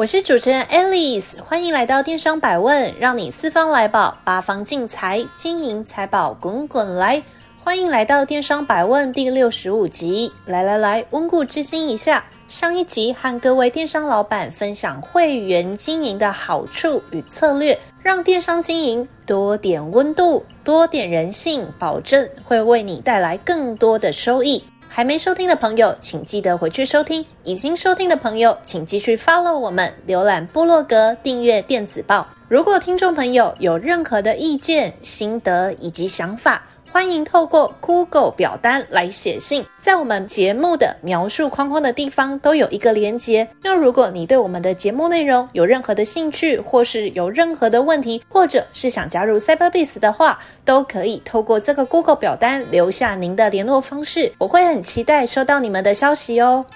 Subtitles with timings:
[0.00, 7.22] 我是主持人 Alice，欢迎来到电商百问，让你四方来宝，八方进财，金银财宝滚滚来。
[7.62, 12.24] 欢迎来到电商百问第六十五集，来来来，温故知新一下。
[12.48, 24.64] 上一集和各位电商老板分享会员经营的好处与策略，让电商经营多点温度，多点人性，保证会为你带来更多的收益。
[24.92, 32.26] 还没收听的朋友，请记得回去收听；已经收听的朋友，请继续 follow 我们，浏览部落格，订阅电子报。
[32.48, 36.60] 如果听众朋友有任何的意见、心得以及想法，
[36.92, 43.46] 欢迎透过 Google 表单来写信，在我们节目的描述框框的地方都有一个连结。
[43.62, 56.66] 那如果你对我们的节目内容有任何的兴趣，或是有任何的问题，或者是想加入 Cyberbiz 的话，都可以透过这个 Google 表单留下您的联络方式，我会很期待收到你们的消息哦。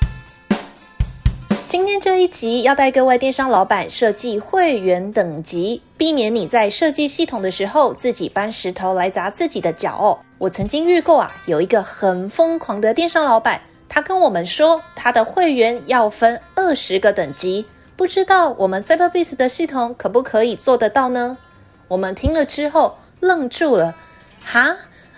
[1.75, 10.20] 今天这一集要带各位电商老板设计会员等级，避免你在设计系统的时候自己搬石头来砸自己的脚哦。
[10.39, 17.66] 我曾经遇过啊，有一个很疯狂的电商老板，他跟我们说他的会员要分二十个等级，
[17.97, 21.36] 不知道我们 Cyberbiz 的系统可不可以做得到呢？
[21.88, 23.97] 我们听了之后愣住了，
[24.44, 24.77] 哈，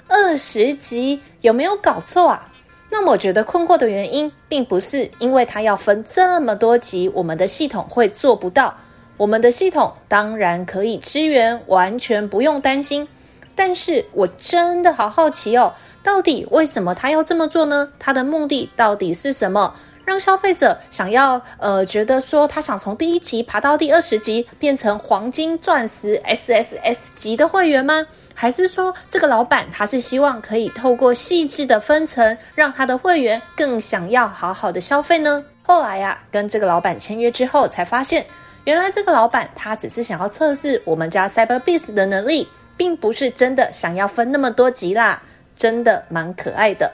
[0.08, 2.50] 二十级有没有搞错啊？
[2.98, 8.74] 那么我觉得困惑的原因，并不是因为它要分这么多级，我们的系统会做不到。
[9.18, 13.06] 我们的系统当然可以支援，完全不用担心。
[13.54, 17.86] 但是我真的好好奇哦，到底为什么他要这么做呢？
[17.98, 19.74] 他的目的到底是什么？
[20.06, 28.06] 让消费者想要呃，觉得说他想从第一级爬到第二十级，变成黄金、钻石、SSS 级的会员吗？
[28.32, 35.44] 还是说，这个老板他是希望可以透过细致的分层，让他的会员更想要好好的消费呢？
[35.62, 38.24] 后来呀、啊，跟这个老板签约之后，才发现，
[38.62, 42.46] 原来这个老板他只是想要测试我们家 Cyber Beast 的能力，
[42.76, 45.20] 并不是真的想要分那么多级啦，
[45.56, 46.92] 真的蛮可爱的。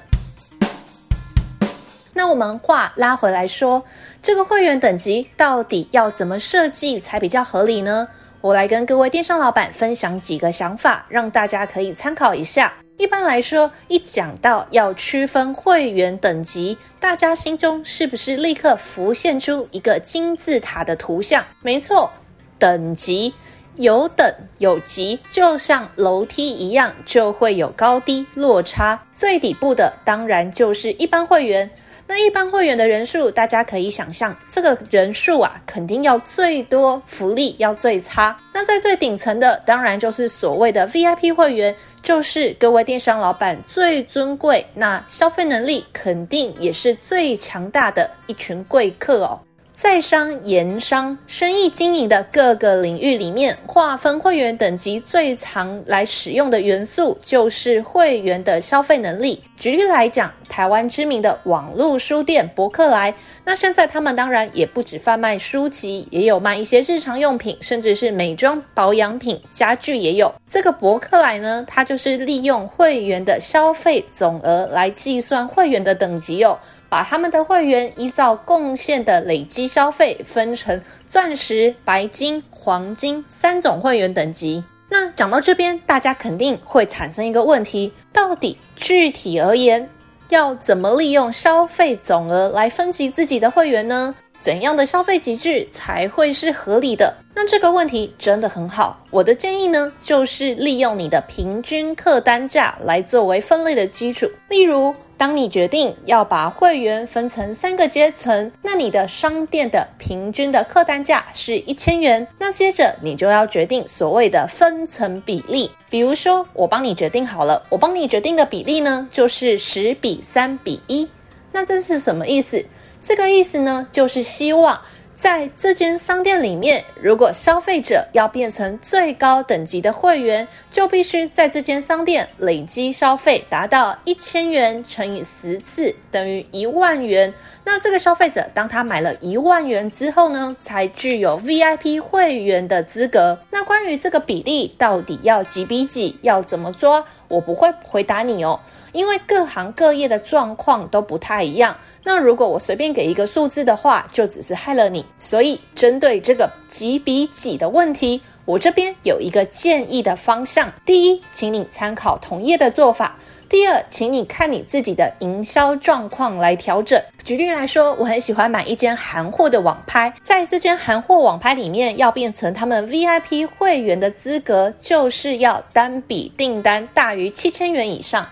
[2.14, 3.84] 那我们话拉回来说，
[4.22, 8.08] 这个会员等级到底要怎么设计才比较合理呢？
[8.42, 12.72] 我来跟各位电商老板分享几个想法，让大家可以参考一下。
[12.98, 21.44] 一般来说，一讲到要区分会员等级，大家心中是不是立刻浮现出一个金字塔的图像？
[21.62, 22.10] 没错，
[22.58, 23.32] 等级
[23.76, 29.02] 有等有级，就像楼梯一样，就会有高低落差。
[29.14, 31.70] 最底部的当然就是一般会员。
[32.14, 38.36] 那一般会员的人数，大家可以想象，这个人数啊，肯定要最多，福利要最差。
[38.52, 49.40] 那在最顶层的，当然就是所谓的 VIP 会员，就是各位电商老板最尊贵，那消费能力肯定也是最强大的一群贵客哦。
[49.82, 59.42] 在商言商、生意经营的各个领域里面，划分会员等级最常来使用的元素就是会员的消费能力。
[59.56, 63.12] 举例来讲，台湾知名的网络书店博客来，
[63.44, 70.32] 那现在他们当然也不止贩卖书籍，也有卖一些日常用品，甚至是美妆保养品、家具也有。
[70.48, 76.56] 这个博客来呢，它就是利用会员的消费总额来计算会员的等级哦。
[76.92, 84.62] 把他们的会员依照贡献的累积消费分成钻石、白金、黄金三种会员等级。
[84.90, 89.88] 那讲到这边，大家肯定会产生一个问题：到底具体而言，
[90.28, 94.14] 要怎么利用消费总额来分级自己的会员呢？
[94.38, 97.14] 怎样的消费机制才会是合理的？
[97.34, 99.02] 那这个问题真的很好。
[99.10, 104.94] 我的建议呢，就是利用你的平均客单价来作为分类的基础，例如。
[105.22, 112.26] 当你决定要把会员分成三个阶层，那你的商店的平均的客单价是一千元。
[112.40, 121.08] 那接着你就要决定所谓的分层比例，比如说我帮你决定好了，我帮你决定的比例呢，就是十比三比一。
[121.52, 122.66] 那这是什么意思？
[123.00, 124.80] 这个意思呢，就是希望
[125.22, 137.32] 在这间商店里面，如果消费者要变成最高等级的会员，就必须在这间商店累积消费达到一千元乘以十次，等于一万元。
[137.62, 143.38] 那这个消费者当他买了一万元之后呢，才具有 VIP 会员的资格。
[143.52, 148.58] 那关于这个比例到底要几比几，要怎么抓，我不会回答你哦，
[148.92, 151.76] 因为各行各业的状况都不太一样。
[152.04, 155.04] 那如果我随便给一个数字的话，就只是害了你。
[155.18, 160.72] 所以针对这个几比几的问题，我这边有一个建议的方向。
[160.84, 163.16] 第一，请你参考同业的做法。
[163.48, 166.98] 第二，请你看你自己的营销状况来调整。
[167.22, 178.26] 举例来说，我很喜欢买一间韩货的网拍，在这间韩货网拍里面，要变成他们 VIP 会员的资格，就是要单笔订单大于七千元以上。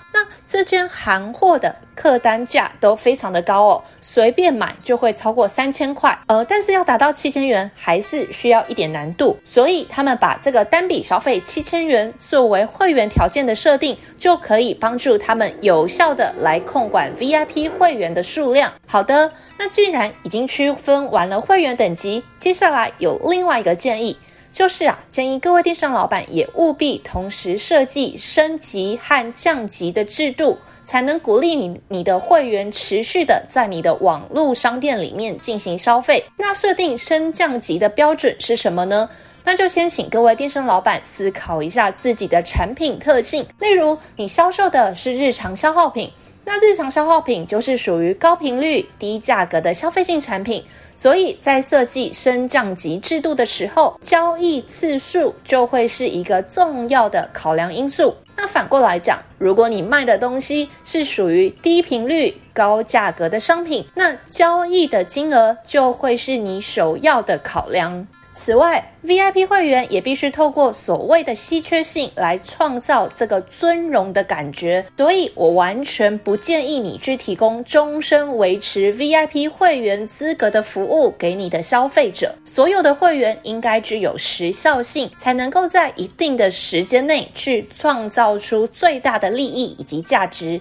[0.51, 18.73] 这间韩货的客单价都非常的高哦，随便买就会超过三千块，呃，但是要达到七千元还是需要一点难度，所以他们把这个单笔消费七千元作为会员条件的设定，就可以帮助他们有效的来控管 VIP 会员的数量。
[18.89, 24.19] 好的，那既然已经区分完了会员等级，接下来有另外一个建议，
[24.53, 36.23] 就是啊，建议各位电商老板也务必同时设计升级和降级的制度，才能鼓励你你的会员持续的在你的网络商店里面进行消费。
[36.37, 39.09] 那设定升降级的标准是什么呢？
[39.43, 46.11] 那就先请各位电商老板思考一下自己的产品特性，例如你销售的是日常消耗品。
[46.53, 50.65] 那日常消耗品就是属于高频率、低价格的消费性产品，
[50.97, 58.17] 所以在设计升降级制度的时候，交易次数就会是一个重要的考量因素。
[58.37, 68.09] 那反过来讲，如果你卖的东西是属于低频率、高价格的商品，那交易的金额就会是你首要的考量。
[68.35, 82.35] 此外，VIP 会员也必须透过所谓的稀缺性来创造这个尊荣的感觉，所以我完全不建议你去提供终身维持 VIP 会员资格的服务给你的消费者。
[82.47, 90.59] 所有的会员应该具有时效性，才能够在一定的时间内去创造出最大的利益以及价值。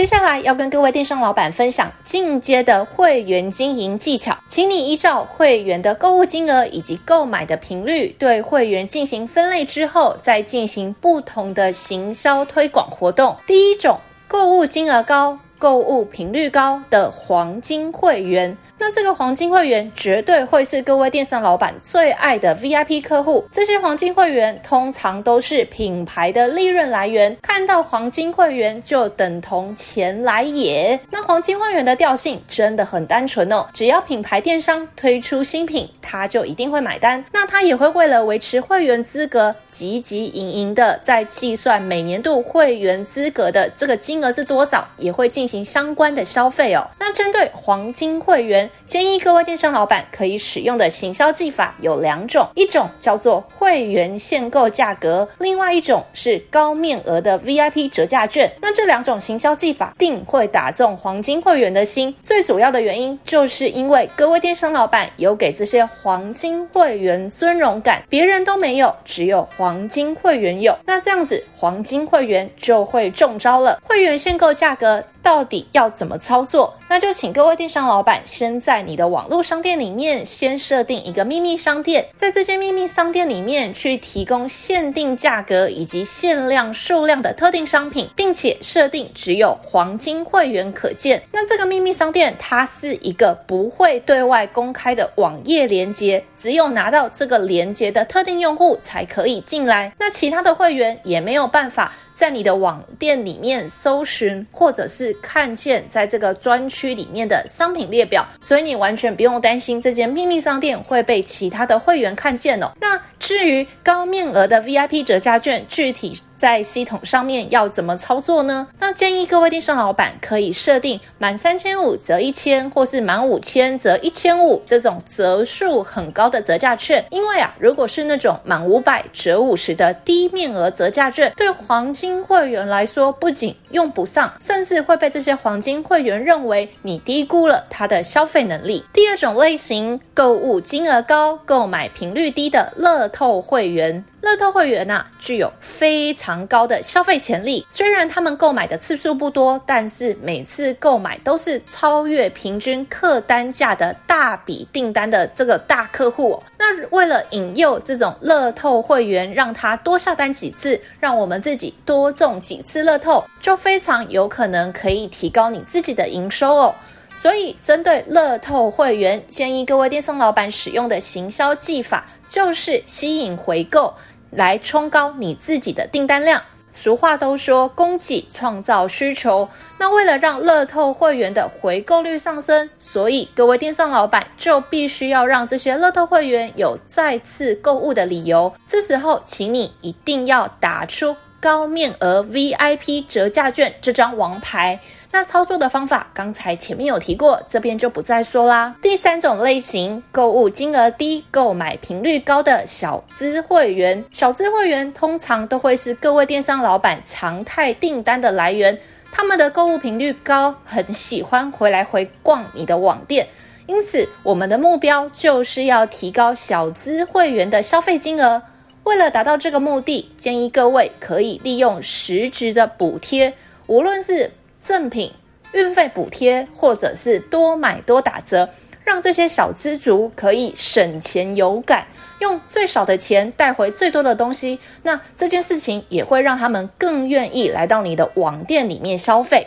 [0.00, 13.36] 接下来要跟各位电商老板分享进阶的会员经营技巧，请你依照会员的购物金额以及购买的频率，对会员进行分类之后，再进行不同的行销推广活动。
[13.46, 18.56] 第一种，购物金额高、购物频率高的黄金会员。
[18.80, 23.46] 那这个黄金会员绝对会是各位电商老板最爱的 VIP 客户。
[23.52, 30.98] 这些黄金会员通常都是品牌的利润来源，看到黄金会员就等同钱来也。
[31.10, 37.22] 那黄金会员的调性真的很单纯哦，只要品牌电商推出新品，他就一定会买单。
[37.32, 46.88] 那他也会为了维持会员资格，汲汲营营的在计算每年度会员资格的这个金额是多少，也会进行相关的消费哦。
[46.98, 58.50] 那针对黄金会员，建议各位电商老板可以使用的行销技法有两种，一种叫做会员限购价格，另外一种是高面额的 VIP 折价券。
[58.60, 70.76] 那这两种行销技法定会打中黄金会员的心，最主要的原因就是因为各位电商老板有给这些黄金会员尊荣感，别人都没有，只有黄金会员有。
[70.84, 73.80] 那这样子，黄金会员就会中招了。
[73.84, 75.04] 会员限购价格。
[75.22, 76.74] 到底要怎么操作？
[76.88, 91.22] 那就请各位电商老板先在你的网络商店里面先设定一个秘密商店，在这间秘密商店里面去提供限定价格以及限量数量的特定商品，并且设定只有黄金会员可见。
[91.32, 99.92] 那这个秘密商店它是一个不会对外公开的网页连接，只有拿到这个连接的特定用户才可以进来。
[99.98, 101.92] 那其他的会员也没有办法。
[102.20, 112.72] 在你的网店里面搜寻，或者是看见在这个专区里面的商品列表，所以你完全不用担心这间秘密商店会被其他的会员看见哦。
[112.78, 116.20] 那至于高面额的 VIP 折价券，具体。
[116.40, 118.66] 在系统上面要怎么操作呢？
[118.78, 127.04] 那建议各位电商老板可以设定满三千五折一千，或是满五千折一千五这种折数很高的折价券。
[127.10, 138.82] 因为啊，如果是那种满五百折五十的低面额折价券，对黄金会员来说不仅用不上，甚至会被这些黄金会员认为你低估了他的消费能力。
[138.94, 144.02] 第二种类型，购物金额高、购买频率低的乐透会员。
[144.20, 147.66] 乐透会员呐，具有非常高的消费潜力。
[147.70, 156.40] 虽然他们购买的次数不多，但是每次购买都是超越平均客单价的大笔订单的这个大客户。
[156.58, 166.74] 那为了引诱这种乐透会员，让他多下单几次，让我们自己多中几次乐透，就非常有可能可以提高你自己的营收哦。
[167.12, 173.92] 所以，针对乐透会员，建议各位电商老板使用的行销技法就是吸引回购。
[174.30, 176.42] 来冲高你自己的订单量。
[176.72, 179.48] 俗话都说，供给创造需求。
[179.78, 188.54] 那为了让乐透会员的回购率上升，所以各位电商老板就必须要让这些乐透会员有再次购物的理由。
[188.66, 194.78] 这时候，请你一定要打出高面额 VIP 折价券这张王牌。
[195.12, 198.76] 那操作的方法，刚才前面有提过，这边就不再说啦。
[198.80, 204.04] 第三种类型，购物金额低、购买频率高的小资会员。
[204.12, 208.78] 小资会员通常都会是各位电商老板常态订单的来源，
[209.10, 213.26] 他们的购物频率高，很喜欢回来回逛你的网店。
[213.66, 218.40] 因此，我们的目标就是要提高小资会员的消费金额。
[218.84, 223.32] 为了达到这个目的，建议各位可以利用实质的补贴，
[223.66, 225.12] 无论是赠品、
[225.52, 228.48] 运费补贴，或者是多买多打折，
[228.84, 231.86] 让这些小资族可以省钱有感，
[232.20, 234.58] 用最少的钱带回最多的东西。
[234.82, 239.46] 那这件事情也会让他们更愿意来到你的网店里面消费。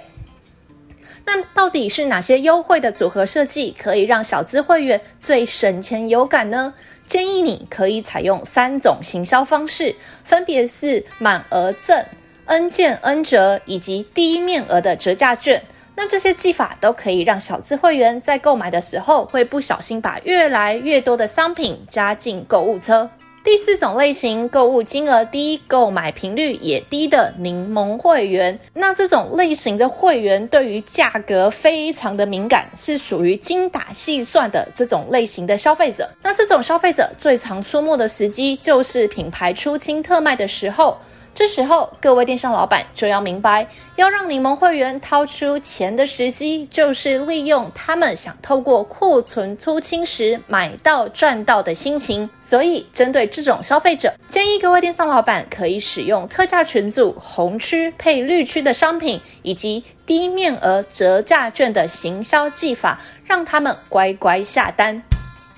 [1.26, 6.74] 那到底是哪些优惠的组合设计可以让小资会员最省钱有感呢？
[7.06, 12.04] 建议你可以采用三种行销方式，分别是满额赠。
[12.46, 15.64] N 件 N 折以及低面额的折价券，
[15.96, 23.10] 那这些技法都可以让小资会员在购买的时候会不小心把越来越多的商品加进购物车。
[23.44, 36.10] 第四种类型，购物金额低、购买频率也低的柠檬会员，那这种类型的会员对于价格非常的敏感，是属于精打细算的这种类型的消费者。
[36.22, 40.98] 那这种消费者最常出没的时机就是品牌出清特卖的时候。
[41.36, 52.30] 这时候，各位电商老板就要明白，要让柠檬会员掏出钱的时机，就是利用他们想透过库存出清时买到赚到的心情。
[52.40, 65.02] 所以，针对这种消费者，建议各位电商老板可以使用特价群组、红区配绿区的商品，以及低面额折价券的行销技法，让他们乖乖下单。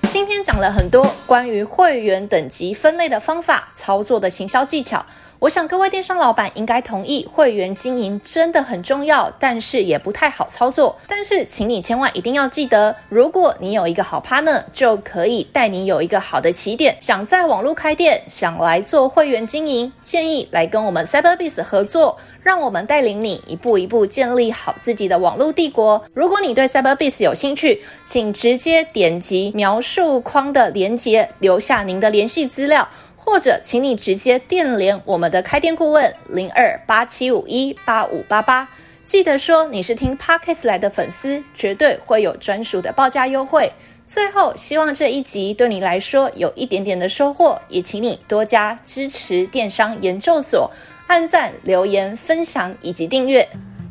[0.08, 5.04] 今天讲了很多关于会员等级分类的方法、操作的行销技巧。
[5.38, 10.96] 我想各位电商老板应该同意，会员经营真的很重要，但是也不太好操作。
[11.06, 16.96] 但是，请你千万一定要记得，如果你有一个好 partner，就可以带你有一个好的起点。
[17.00, 26.02] 想在网络开店，想来做会员经营，建议来跟我们 Cyberbiz 合作，让我们带领你一步一步建立好自己的网络帝国。
[26.14, 32.88] 如果你对 Cyberbiz 有兴趣，请直接点击描述框的链接，留下您的联系资料。
[33.26, 38.68] 或者，请你直接电联我们的开店顾问零二八七五一八五八八，
[39.04, 43.72] 记得说你是听 Podcast 来的粉丝，绝对会有专属的报价优惠。
[44.06, 50.70] 最后，希望这一集对你来说有一点点的收获，也请你多加支持电商研究所，
[51.08, 53.46] 按赞、留言、分享以及订阅。